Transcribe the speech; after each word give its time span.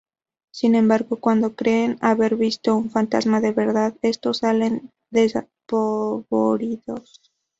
Sin 0.51 0.73
embargo 0.73 1.17
cuando 1.17 1.55
creen 1.55 1.99
haber 2.01 2.35
visto 2.35 2.75
un 2.75 2.89
fantasma 2.89 3.39
de 3.39 3.51
verdad, 3.51 3.93
estos 4.01 4.39
salen 4.39 4.89
despavoridos. 5.11 7.21